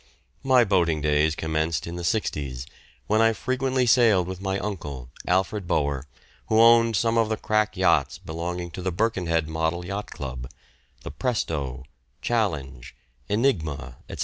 My 0.41 0.63
boating 0.63 0.99
days 0.99 1.35
commenced 1.35 1.85
in 1.85 1.95
the 1.95 2.03
'sixties, 2.03 2.65
when 3.05 3.21
I 3.21 3.33
frequently 3.33 3.85
sailed 3.85 4.27
with 4.27 4.41
my 4.41 4.57
uncle, 4.57 5.11
Alfred 5.27 5.67
Bower, 5.67 6.07
who 6.47 6.59
owned 6.59 6.95
some 6.95 7.19
of 7.19 7.29
the 7.29 7.37
crack 7.37 7.77
yachts 7.77 8.17
belonging 8.17 8.71
to 8.71 8.81
the 8.81 8.91
Birkenhead 8.91 9.47
Model 9.47 9.85
Yacht 9.85 10.09
Club 10.09 10.49
the 11.03 11.11
"Presto," 11.11 11.83
"Challenge," 12.19 12.95
"Enigma," 13.29 13.97
etc. 14.09 14.19